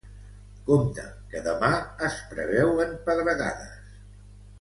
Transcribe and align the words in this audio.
Compte, 0.69 1.03
que 1.33 1.41
demà 1.47 1.69
es 2.07 2.17
preveuen 2.31 2.95
pedregades. 3.11 3.93